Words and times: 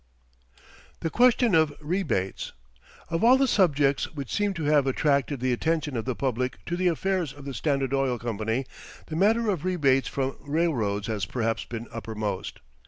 THE 1.01 1.11
QUESTION 1.11 1.53
OF 1.53 1.73
REBATES 1.79 2.53
Of 3.09 3.23
all 3.23 3.37
the 3.37 3.47
subjects 3.47 4.11
which 4.15 4.33
seem 4.33 4.55
to 4.55 4.63
have 4.63 4.87
attracted 4.87 5.39
the 5.41 5.53
attention 5.53 5.95
of 5.95 6.05
the 6.05 6.15
public 6.15 6.57
to 6.65 6.75
the 6.75 6.87
affairs 6.87 7.31
of 7.33 7.45
the 7.45 7.53
Standard 7.53 7.93
Oil 7.93 8.17
Company, 8.17 8.65
the 9.09 9.15
matter 9.15 9.47
of 9.51 9.63
rebates 9.63 10.07
from 10.07 10.37
railroads 10.41 11.05
has 11.05 11.27
perhaps 11.27 11.65
been 11.65 11.87
uppermost. 11.91 12.61